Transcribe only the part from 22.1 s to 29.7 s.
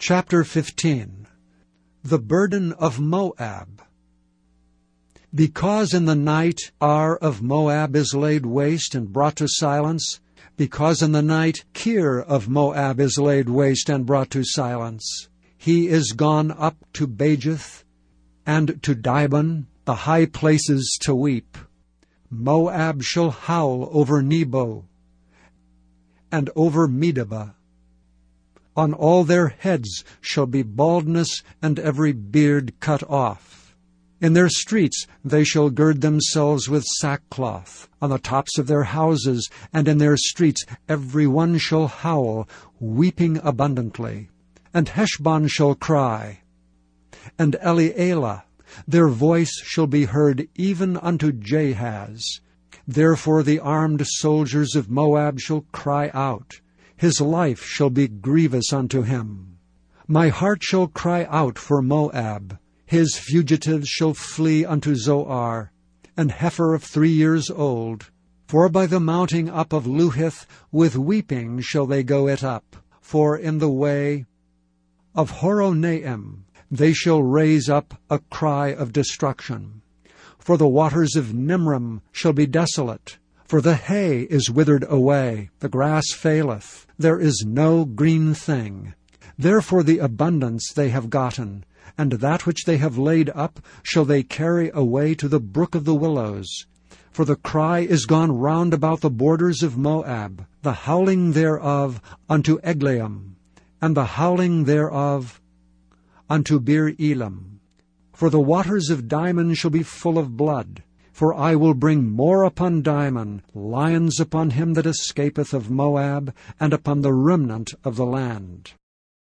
Moab shall howl over Nebo and over Medeba. On all their